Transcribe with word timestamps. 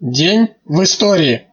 День 0.00 0.50
в 0.64 0.84
истории. 0.84 1.48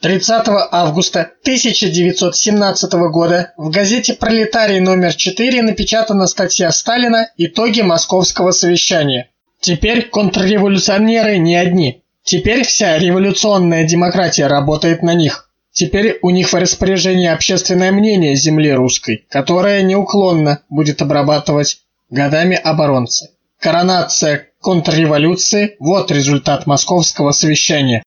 30 0.00 0.46
августа 0.70 1.32
1917 1.42 2.92
года 3.10 3.52
в 3.56 3.68
газете 3.70 4.14
«Пролетарий» 4.14 4.78
номер 4.78 5.12
4 5.12 5.60
напечатана 5.60 6.28
статья 6.28 6.70
Сталина 6.70 7.26
«Итоги 7.36 7.80
Московского 7.80 8.52
совещания». 8.52 9.30
Теперь 9.58 10.08
контрреволюционеры 10.08 11.38
не 11.38 11.56
одни. 11.56 12.04
Теперь 12.22 12.64
вся 12.64 12.96
революционная 12.96 13.82
демократия 13.82 14.46
работает 14.46 15.02
на 15.02 15.14
них. 15.14 15.50
Теперь 15.72 16.20
у 16.22 16.30
них 16.30 16.52
в 16.52 16.54
распоряжении 16.54 17.26
общественное 17.26 17.90
мнение 17.90 18.36
земли 18.36 18.72
русской, 18.72 19.26
которое 19.28 19.82
неуклонно 19.82 20.60
будет 20.68 21.02
обрабатывать 21.02 21.78
годами 22.08 22.54
оборонцы. 22.54 23.33
Коронация 23.64 24.52
контрреволюции– 24.60 25.76
вот 25.78 26.10
результат 26.10 26.66
московского 26.66 27.32
совещания. 27.32 28.02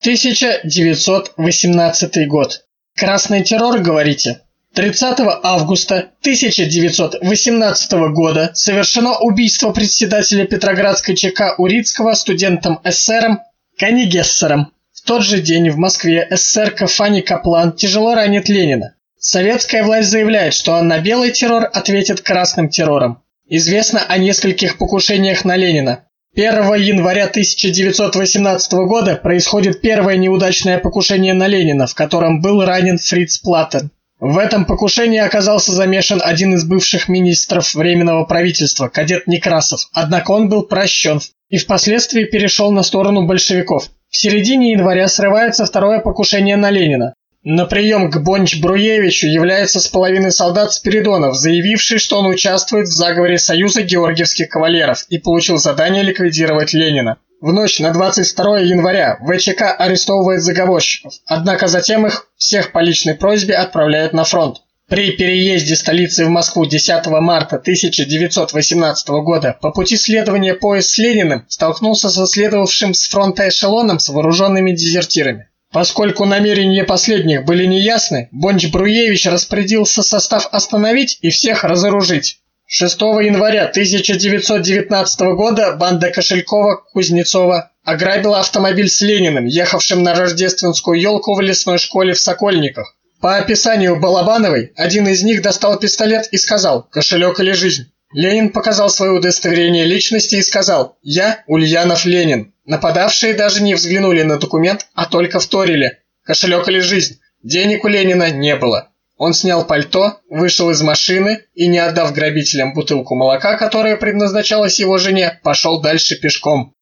1918 0.00 2.26
год. 2.26 2.64
Красный 2.96 3.44
террор, 3.44 3.80
говорите? 3.80 4.40
30 4.72 5.18
августа 5.42 6.12
1918 6.22 7.92
года 8.14 8.52
совершено 8.54 9.18
убийство 9.18 9.72
председателя 9.72 10.46
Петроградской 10.46 11.14
ЧК 11.14 11.56
Урицкого 11.58 12.14
студентом-эсером 12.14 13.40
Канигессером. 13.78 14.72
В 14.94 15.02
тот 15.02 15.22
же 15.22 15.42
день 15.42 15.68
в 15.68 15.76
Москве 15.76 16.26
эсерка 16.30 16.86
Фанни 16.86 17.20
Каплан 17.20 17.74
тяжело 17.74 18.14
ранит 18.14 18.48
Ленина. 18.48 18.94
Советская 19.18 19.84
власть 19.84 20.08
заявляет, 20.08 20.54
что 20.54 20.80
на 20.80 21.00
белый 21.00 21.32
террор 21.32 21.68
ответит 21.70 22.22
красным 22.22 22.70
террором. 22.70 23.22
Известно 23.52 24.04
о 24.06 24.16
нескольких 24.16 24.78
покушениях 24.78 25.44
на 25.44 25.56
Ленина. 25.56 26.04
1 26.36 26.72
января 26.74 27.24
1918 27.24 28.72
года 28.86 29.16
происходит 29.16 29.80
первое 29.80 30.16
неудачное 30.16 30.78
покушение 30.78 31.34
на 31.34 31.48
Ленина, 31.48 31.88
в 31.88 31.96
котором 31.96 32.40
был 32.40 32.64
ранен 32.64 32.98
Фриц 32.98 33.38
Платтен. 33.38 33.90
В 34.20 34.38
этом 34.38 34.66
покушении 34.66 35.18
оказался 35.18 35.72
замешан 35.72 36.22
один 36.24 36.54
из 36.54 36.64
бывших 36.64 37.08
министров 37.08 37.74
Временного 37.74 38.24
правительства, 38.24 38.86
кадет 38.86 39.26
Некрасов, 39.26 39.80
однако 39.92 40.30
он 40.30 40.48
был 40.48 40.62
прощен 40.62 41.20
и 41.48 41.58
впоследствии 41.58 42.26
перешел 42.26 42.70
на 42.70 42.84
сторону 42.84 43.26
большевиков. 43.26 43.90
В 44.10 44.16
середине 44.16 44.70
января 44.70 45.08
срывается 45.08 45.66
второе 45.66 45.98
покушение 45.98 46.56
на 46.56 46.70
Ленина. 46.70 47.14
На 47.42 47.64
прием 47.64 48.10
к 48.10 48.18
Бонч-Бруевичу 48.18 49.26
является 49.26 49.80
с 49.80 49.88
повинной 49.88 50.30
солдат 50.30 50.74
Спиридонов, 50.74 51.34
заявивший, 51.34 51.98
что 51.98 52.18
он 52.18 52.26
участвует 52.26 52.86
в 52.86 52.92
заговоре 52.92 53.38
Союза 53.38 53.80
георгиевских 53.80 54.50
кавалеров 54.50 55.06
и 55.08 55.16
получил 55.16 55.56
задание 55.56 56.02
ликвидировать 56.02 56.74
Ленина. 56.74 57.16
В 57.40 57.54
ночь 57.54 57.80
на 57.80 57.94
22 57.94 58.58
января 58.58 59.18
ВЧК 59.26 59.74
арестовывает 59.74 60.42
заговорщиков, 60.42 61.14
однако 61.24 61.66
затем 61.66 62.06
их 62.06 62.26
всех 62.36 62.72
по 62.72 62.80
личной 62.80 63.14
просьбе 63.14 63.54
отправляют 63.54 64.12
на 64.12 64.24
фронт. 64.24 64.58
При 64.90 65.12
переезде 65.12 65.76
столицы 65.76 66.26
в 66.26 66.28
Москву 66.28 66.66
10 66.66 67.06
марта 67.06 67.56
1918 67.56 69.08
года 69.08 69.56
по 69.62 69.70
пути 69.70 69.96
следования 69.96 70.52
поезд 70.52 70.90
с 70.90 70.98
Лениным 70.98 71.46
столкнулся 71.48 72.10
со 72.10 72.26
следовавшим 72.26 72.92
с 72.92 73.08
фронта 73.08 73.48
эшелоном 73.48 73.98
с 73.98 74.10
вооруженными 74.10 74.72
дезертирами. 74.72 75.49
Поскольку 75.72 76.24
намерения 76.24 76.82
последних 76.82 77.44
были 77.44 77.64
неясны, 77.64 78.28
Бонч-Бруевич 78.32 79.30
распорядился 79.30 80.02
состав 80.02 80.48
остановить 80.50 81.18
и 81.20 81.30
всех 81.30 81.62
разоружить. 81.62 82.40
6 82.66 83.00
января 83.00 83.66
1919 83.66 85.20
года 85.36 85.76
банда 85.76 86.10
Кошелькова-Кузнецова 86.10 87.70
ограбила 87.84 88.40
автомобиль 88.40 88.88
с 88.88 89.00
Лениным, 89.00 89.46
ехавшим 89.46 90.02
на 90.02 90.14
рождественскую 90.14 91.00
елку 91.00 91.34
в 91.34 91.40
лесной 91.40 91.78
школе 91.78 92.14
в 92.14 92.20
Сокольниках. 92.20 92.96
По 93.20 93.36
описанию 93.36 94.00
Балабановой, 94.00 94.72
один 94.76 95.06
из 95.06 95.22
них 95.22 95.42
достал 95.42 95.78
пистолет 95.78 96.28
и 96.32 96.36
сказал 96.36 96.82
«Кошелек 96.82 97.38
или 97.38 97.52
жизнь?». 97.52 97.92
Ленин 98.12 98.50
показал 98.50 98.90
свое 98.90 99.12
удостоверение 99.12 99.84
личности 99.84 100.36
и 100.36 100.42
сказал 100.42 100.98
«Я 101.02 101.44
Ульянов 101.46 102.04
Ленин». 102.04 102.52
Нападавшие 102.64 103.34
даже 103.34 103.62
не 103.62 103.74
взглянули 103.74 104.22
на 104.22 104.38
документ, 104.38 104.86
а 104.94 105.06
только 105.06 105.38
вторили 105.38 105.98
«Кошелек 106.24 106.68
или 106.68 106.80
жизнь?». 106.80 107.20
Денег 107.42 107.84
у 107.84 107.88
Ленина 107.88 108.30
не 108.30 108.56
было. 108.56 108.90
Он 109.16 109.32
снял 109.32 109.64
пальто, 109.64 110.18
вышел 110.28 110.70
из 110.70 110.82
машины 110.82 111.44
и, 111.54 111.68
не 111.68 111.78
отдав 111.78 112.12
грабителям 112.12 112.74
бутылку 112.74 113.14
молока, 113.14 113.56
которая 113.56 113.96
предназначалась 113.96 114.80
его 114.80 114.98
жене, 114.98 115.38
пошел 115.42 115.80
дальше 115.80 116.16
пешком. 116.16 116.74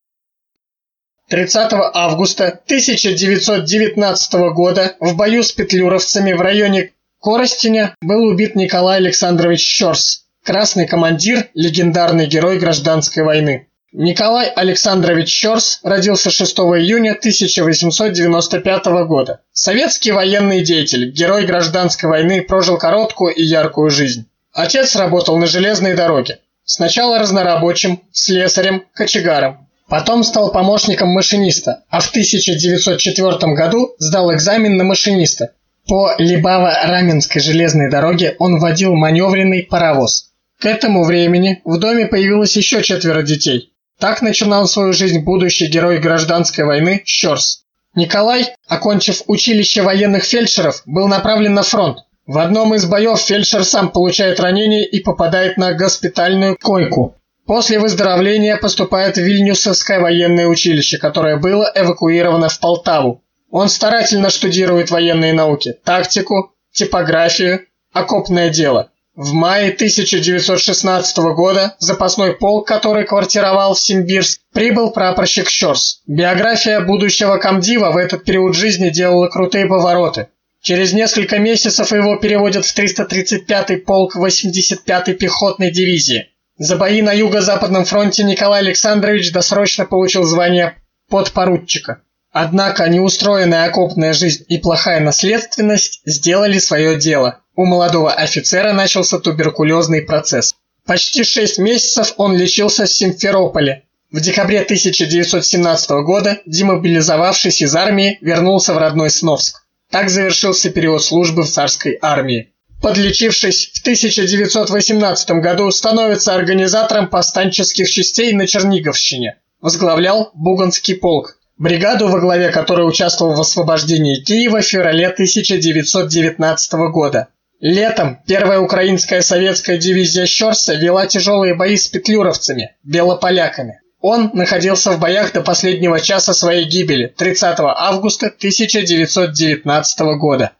30 1.28 1.72
августа 1.72 2.47
1919 2.47 4.33
года 4.55 4.97
в 4.99 5.15
бою 5.15 5.43
с 5.43 5.53
петлюровцами 5.53 6.33
в 6.33 6.41
районе 6.41 6.93
Коростеня 7.21 7.94
был 8.00 8.25
убит 8.25 8.55
Николай 8.55 8.99
Александрович 8.99 9.61
Щорс, 9.61 10.28
Красный 10.49 10.87
командир, 10.87 11.51
легендарный 11.53 12.27
герой 12.27 12.59
гражданской 12.59 13.23
войны. 13.23 13.69
Николай 13.93 14.49
Александрович 14.49 15.29
Щорс 15.29 15.81
родился 15.83 16.31
6 16.31 16.57
июня 16.61 17.11
1895 17.11 18.87
года. 19.07 19.43
Советский 19.53 20.11
военный 20.11 20.63
деятель, 20.63 21.11
герой 21.11 21.45
гражданской 21.45 22.09
войны, 22.09 22.41
прожил 22.41 22.79
короткую 22.79 23.35
и 23.35 23.43
яркую 23.43 23.91
жизнь. 23.91 24.25
Отец 24.55 24.97
работал 24.97 25.37
на 25.37 25.47
железной 25.47 25.93
дороге. 25.93 26.39
Сначала 26.65 27.19
разнорабочим, 27.19 28.01
слесарем, 28.11 28.85
кочегаром. 28.95 29.69
Потом 29.87 30.25
стал 30.25 30.51
помощником 30.51 31.11
машиниста, 31.11 31.85
а 31.91 32.01
в 32.01 32.09
1904 32.09 33.53
году 33.53 33.95
сдал 33.99 34.33
экзамен 34.33 34.79
на 34.79 34.85
машиниста. 34.85 35.51
По 35.87 36.15
Либаво-Раменской 36.19 37.43
железной 37.43 37.91
дороге 37.91 38.35
он 38.39 38.59
водил 38.61 38.95
маневренный 38.95 39.63
паровоз. 39.63 40.28
К 40.61 40.67
этому 40.67 41.05
времени 41.05 41.61
в 41.65 41.79
доме 41.79 42.07
появилось 42.07 42.57
еще 42.57 42.83
четверо 42.83 43.23
детей. 43.23 43.73
Так 44.01 44.23
начинал 44.23 44.67
свою 44.67 44.93
жизнь 44.93 45.21
будущий 45.21 45.67
герой 45.67 45.99
гражданской 45.99 46.65
войны 46.65 47.03
Щорс. 47.05 47.63
Николай, 47.95 48.55
окончив 48.67 49.23
училище 49.29 49.83
военных 49.83 50.25
фельдшеров, 50.25 50.83
был 50.85 51.07
направлен 51.07 51.55
на 51.55 51.63
фронт. 51.63 51.99
В 52.27 52.39
одном 52.39 52.75
из 52.75 52.87
боев 52.87 53.21
фельдшер 53.21 53.65
сам 53.65 53.91
получает 53.91 54.41
ранение 54.41 54.85
и 54.85 55.01
попадает 55.01 55.59
на 55.59 55.75
госпитальную 55.75 56.57
койку. 56.61 57.15
После 57.47 57.79
выздоровления 57.79 58.57
поступает 58.57 59.17
в 59.17 59.23
Вильнюсовское 59.23 60.01
военное 60.01 60.49
училище, 60.49 60.99
которое 60.99 61.37
было 61.37 61.71
эвакуировано 61.73 62.49
в 62.49 62.59
Полтаву. 62.59 63.23
Он 63.51 63.69
старательно 63.69 64.29
штудирует 64.29 64.91
военные 64.91 65.33
науки, 65.33 65.75
тактику, 65.85 66.53
типографию, 66.73 67.61
окопное 67.93 68.51
дело– 68.51 68.91
в 69.19 69.33
мае 69.33 69.73
1916 69.73 71.19
года 71.34 71.75
запасной 71.81 72.37
полк, 72.37 72.69
который 72.69 73.05
квартировал 73.05 73.75
в 73.75 73.81
Симбирск, 73.81 74.41
прибыл 74.55 74.93
прапорщик 74.93 75.51
Щорс. 75.51 76.03
Биография 76.06 76.81
будущего 76.81 77.37
комдива 77.39 77.91
в 77.91 77.97
этот 77.97 78.23
период 78.23 78.55
жизни 78.55 78.91
делала 78.91 79.27
крутые 79.27 79.67
повороты. 79.67 80.29
Через 80.62 80.93
несколько 80.93 81.41
месяцев 81.41 81.91
его 81.91 82.15
переводят 82.15 82.65
в 82.65 82.79
335-й 82.79 83.79
полк 83.79 84.15
85-й 84.17 85.15
пехотной 85.15 85.73
дивизии. 85.73 86.29
За 86.56 86.77
бои 86.77 87.03
на 87.03 87.12
юго-западном 87.12 87.87
фронте 87.87 88.23
Николай 88.23 88.61
Александрович 88.61 89.33
досрочно 89.33 89.85
получил 89.85 90.23
звание 90.23 90.77
подпоручика. 91.11 92.03
Однако 92.31 92.89
неустроенная 92.89 93.66
окопная 93.66 94.12
жизнь 94.12 94.44
и 94.49 94.59
плохая 94.59 95.00
наследственность 95.00 96.03
сделали 96.05 96.59
свое 96.59 96.97
дело. 96.97 97.41
У 97.56 97.65
молодого 97.65 98.12
офицера 98.12 98.72
начался 98.72 99.19
туберкулезный 99.19 100.03
процесс. 100.03 100.55
Почти 100.87 101.25
шесть 101.25 101.59
месяцев 101.59 102.15
он 102.17 102.37
лечился 102.37 102.84
в 102.84 102.91
Симферополе. 102.91 103.84
В 104.11 104.21
декабре 104.21 104.61
1917 104.61 105.91
года, 106.05 106.38
демобилизовавшись 106.47 107.61
из 107.61 107.75
армии, 107.75 108.19
вернулся 108.20 108.73
в 108.73 108.79
родной 108.79 109.11
Сновск. 109.11 109.62
Так 109.91 110.08
завершился 110.08 110.70
период 110.70 111.03
службы 111.03 111.44
в 111.44 111.50
царской 111.50 111.99
армии. 112.00 112.55
Подлечившись, 112.81 113.73
в 113.75 113.81
1918 113.81 115.31
году 115.43 115.70
становится 115.70 116.35
организатором 116.35 117.08
повстанческих 117.08 117.91
частей 117.91 118.32
на 118.32 118.47
Черниговщине. 118.47 119.38
Возглавлял 119.61 120.31
Буганский 120.35 120.94
полк, 120.94 121.38
бригаду, 121.58 122.08
во 122.08 122.20
главе 122.20 122.50
которой 122.50 122.88
участвовал 122.88 123.34
в 123.34 123.40
освобождении 123.40 124.22
Киева 124.22 124.60
в 124.60 124.64
феврале 124.64 125.08
1919 125.08 126.72
года. 126.93 127.28
Летом 127.60 128.20
первая 128.26 128.60
украинская 128.60 129.20
советская 129.20 129.78
дивизия 129.78 130.26
Щорса 130.26 130.75
вела 130.75 131.06
тяжелые 131.06 131.55
бои 131.55 131.76
с 131.76 131.88
петлюровцами, 131.88 132.76
белополяками. 132.84 133.81
Он 134.00 134.31
находился 134.32 134.93
в 134.93 135.00
боях 135.00 135.32
до 135.32 135.40
последнего 135.40 135.99
часа 135.99 136.32
своей 136.32 136.64
гибели, 136.64 137.12
30 137.16 137.56
августа 137.58 138.26
1919 138.26 140.00
года. 140.20 140.52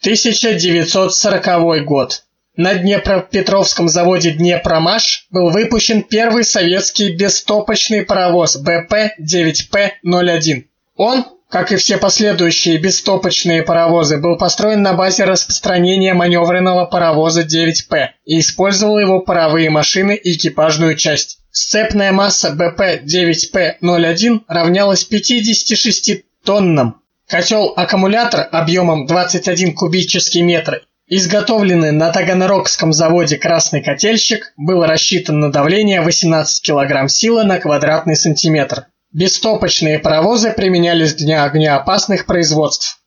1940 0.00 1.84
год. 1.86 2.23
На 2.56 2.76
Днепропетровском 2.76 3.88
заводе 3.88 4.30
«Днепромаш» 4.30 5.26
был 5.30 5.50
выпущен 5.50 6.04
первый 6.04 6.44
советский 6.44 7.10
бестопочный 7.10 8.02
паровоз 8.02 8.62
БП-9П-01. 8.62 10.62
Он, 10.94 11.24
как 11.48 11.72
и 11.72 11.76
все 11.76 11.98
последующие 11.98 12.78
бестопочные 12.78 13.64
паровозы, 13.64 14.18
был 14.18 14.38
построен 14.38 14.82
на 14.82 14.92
базе 14.92 15.24
распространённого 15.24 16.14
маневрового 16.14 16.84
паровоза 16.84 17.42
9П 17.42 18.10
и 18.24 18.38
использовал 18.38 19.00
его 19.00 19.18
паровые 19.18 19.70
машины 19.70 20.14
и 20.14 20.36
экипажную 20.36 20.94
часть. 20.94 21.40
Сцепная 21.50 22.12
масса 22.12 22.54
БП-9П-01 22.56 24.42
равнялась 24.46 25.02
56 25.02 26.22
тоннам. 26.44 27.00
Котел-аккумулятор 27.26 28.48
объемом 28.52 29.06
21 29.06 29.74
кубический 29.74 30.42
метр 30.42 30.86
Изготовленный 31.06 31.92
на 31.92 32.10
Таганрогском 32.10 32.94
заводе 32.94 33.36
«Красный 33.36 33.82
котельщик» 33.82 34.54
был 34.56 34.82
рассчитан 34.84 35.38
на 35.38 35.52
давление 35.52 36.00
18 36.00 36.64
кг 36.64 37.08
силы 37.10 37.44
на 37.44 37.58
квадратный 37.58 38.16
сантиметр. 38.16 38.86
Бестопочные 39.12 39.98
паровозы 39.98 40.52
применялись 40.52 41.14
для 41.14 41.44
огнеопасных 41.44 42.24
производств. 42.24 43.02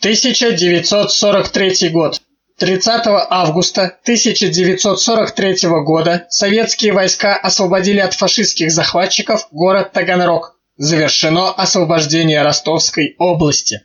1943 0.00 1.90
год. 1.90 2.22
30 2.58 3.02
августа 3.28 3.82
1943 4.02 5.68
года 5.84 6.26
советские 6.30 6.92
войска 6.92 7.36
освободили 7.36 8.00
от 8.00 8.14
фашистских 8.14 8.70
захватчиков 8.70 9.48
город 9.52 9.92
Таганрог. 9.92 10.56
Завершено 10.78 11.52
освобождение 11.52 12.42
Ростовской 12.42 13.16
области. 13.18 13.82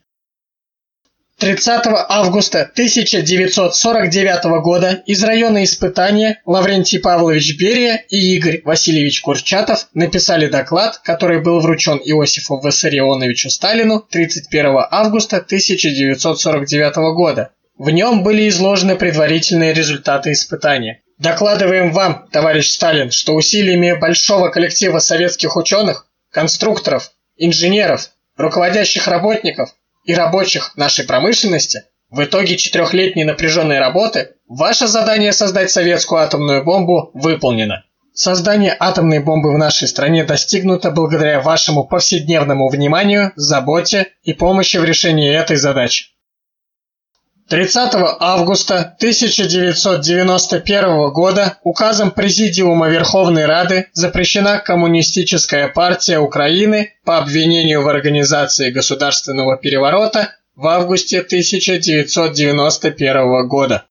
30 1.40 1.82
августа 2.08 2.62
1949 2.62 4.44
года 4.62 5.04
из 5.06 5.24
района 5.24 5.64
испытания 5.64 6.42
Лаврентий 6.46 7.00
Павлович 7.00 7.58
Берия 7.58 8.06
и 8.08 8.36
Игорь 8.36 8.62
Васильевич 8.64 9.22
Курчатов 9.22 9.88
написали 9.94 10.48
доклад, 10.48 11.02
который 11.04 11.42
был 11.42 11.60
вручен 11.60 12.00
Иосифу 12.04 12.62
Виссарионовичу 12.64 13.50
Сталину 13.50 14.00
31 14.00 14.86
августа 14.90 15.38
1949 15.38 16.96
года. 17.16 17.52
В 17.78 17.90
нем 17.90 18.24
были 18.24 18.48
изложены 18.48 18.96
предварительные 18.96 19.74
результаты 19.74 20.32
испытания. 20.32 21.02
Докладываем 21.18 21.92
вам, 21.92 22.28
товарищ 22.32 22.70
Сталин, 22.70 23.12
что 23.12 23.34
усилиями 23.34 23.94
большого 23.94 24.50
коллектива 24.50 25.00
советских 25.00 25.58
ученых, 25.58 26.08
конструкторов, 26.32 27.12
инженеров, 27.36 28.12
руководящих 28.38 29.08
работников 29.08 29.74
и 30.04 30.14
рабочих 30.14 30.76
нашей 30.76 31.06
промышленности, 31.06 31.84
в 32.10 32.24
итоге 32.24 32.58
четырехлетней 32.58 33.24
напряженной 33.24 33.80
работы 33.80 34.36
ваше 34.48 34.88
задание 34.88 35.34
создать 35.34 35.72
советскую 35.72 36.22
атомную 36.22 36.64
бомбу 36.64 37.10
выполнено. 37.14 37.84
Создание 38.14 38.78
атомной 38.80 39.18
бомбы 39.18 39.52
в 39.52 39.58
нашей 39.58 39.88
стране 39.88 40.24
достигнуто 40.24 40.92
благодаря 40.92 41.42
вашему 41.42 41.86
повседневному 41.86 42.70
вниманию, 42.70 43.32
заботе 43.36 44.10
и 44.22 44.34
помощи 44.34 44.78
в 44.78 44.84
решении 44.84 45.34
этой 45.34 45.58
задачи. 45.58 46.13
30 47.54 47.94
августа 48.20 48.96
1991 48.98 51.12
года 51.12 51.60
указом 51.62 52.10
Президиума 52.10 52.90
Верховной 52.90 53.46
Рады 53.46 53.90
запрещена 53.94 54.58
Коммунистическая 54.58 55.68
партия 55.68 56.18
Украины 56.18 56.96
по 57.06 57.20
обвинению 57.20 57.84
в 57.84 57.88
организации 57.88 58.72
государственного 58.72 59.58
переворота 59.58 60.32
в 60.56 60.66
августе 60.66 61.20
1991 61.20 63.48
года. 63.48 63.86